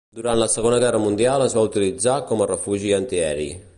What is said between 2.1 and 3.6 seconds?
com a refugi antiaeri.